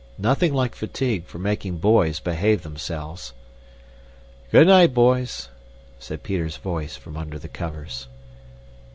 Nothing 0.17 0.51
like 0.51 0.73
fatigue 0.73 1.25
for 1.25 1.37
making 1.37 1.77
boys 1.77 2.19
behave 2.19 2.63
themselves! 2.63 3.33
"Good 4.51 4.65
night, 4.65 4.95
boys!" 4.95 5.49
said 5.99 6.23
Peter's 6.23 6.57
voice 6.57 6.95
from 6.95 7.15
under 7.15 7.37
the 7.37 7.47
covers. 7.47 8.07